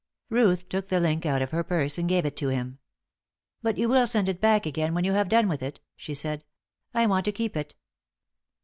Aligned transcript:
Ruth 0.31 0.67
took 0.67 0.87
the 0.87 0.99
link 0.99 1.27
out 1.27 1.43
of 1.43 1.51
her 1.51 1.63
purse 1.63 1.99
and 1.99 2.09
gave 2.09 2.25
it 2.25 2.35
to 2.37 2.47
him. 2.47 2.79
"But 3.61 3.77
you 3.77 3.87
will 3.87 4.07
send 4.07 4.29
it 4.29 4.41
back 4.41 4.65
again 4.65 4.95
when 4.95 5.03
you 5.03 5.11
have 5.13 5.29
done 5.29 5.47
with 5.47 5.61
it?" 5.61 5.79
she 5.95 6.15
said. 6.15 6.43
"I 6.91 7.05
want 7.05 7.23
to 7.25 7.31
keep 7.31 7.55
it." 7.55 7.75